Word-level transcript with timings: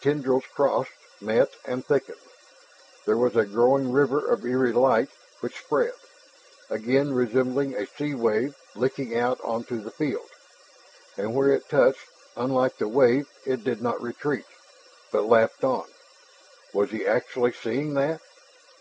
Tendrils 0.00 0.42
crossed, 0.52 0.90
met, 1.20 1.52
and 1.64 1.86
thickened. 1.86 2.18
There 3.04 3.16
was 3.16 3.36
a 3.36 3.44
growing 3.44 3.92
river 3.92 4.18
of 4.30 4.44
eerie 4.44 4.72
light 4.72 5.10
which 5.38 5.60
spread, 5.60 5.92
again 6.68 7.12
resembling 7.12 7.76
a 7.76 7.86
sea 7.86 8.12
wave 8.12 8.56
licking 8.74 9.16
out 9.16 9.40
onto 9.44 9.80
the 9.80 9.92
field. 9.92 10.28
And 11.16 11.36
where 11.36 11.52
it 11.52 11.68
touched, 11.68 12.08
unlike 12.34 12.78
the 12.78 12.88
wave, 12.88 13.28
it 13.46 13.62
did 13.62 13.80
not 13.80 14.02
retreat, 14.02 14.46
but 15.12 15.26
lapped 15.28 15.62
on. 15.62 15.86
Was 16.72 16.90
he 16.90 17.06
actually 17.06 17.52
seeing 17.52 17.94
that? 17.94 18.20